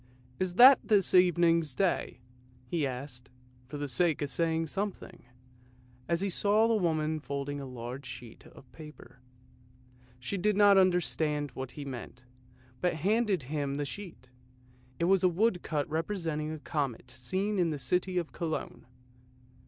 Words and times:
"Is 0.39 0.55
that 0.55 0.79
this 0.83 1.13
evening's 1.13 1.75
Day?" 1.75 2.21
he 2.65 2.87
asked, 2.87 3.29
for 3.67 3.77
the 3.77 3.87
sake 3.87 4.23
of 4.23 4.29
saying 4.29 4.65
something, 4.65 5.25
as 6.09 6.21
he 6.21 6.29
saw 6.31 6.67
the 6.67 6.73
woman 6.73 7.19
folding 7.19 7.59
a 7.61 7.67
large 7.67 8.07
sheet 8.07 8.47
of 8.47 8.71
paper. 8.71 9.21
She 10.17 10.39
did 10.39 10.57
not 10.57 10.75
understand 10.79 11.51
what 11.51 11.73
he 11.73 11.85
meant, 11.85 12.23
but 12.81 12.95
handed 12.95 13.43
him 13.43 13.75
the 13.75 13.85
sheet. 13.85 14.29
It 14.97 15.05
was 15.05 15.23
a 15.23 15.29
woodcut 15.29 15.87
representing 15.87 16.51
a 16.51 16.57
comet 16.57 17.11
seen 17.11 17.59
in 17.59 17.69
the 17.69 17.77
city 17.77 18.17
of 18.17 18.31
Cologne. 18.31 18.87